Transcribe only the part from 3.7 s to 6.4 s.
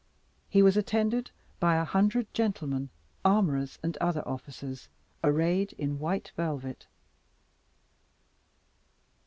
and other officers, arrayed in white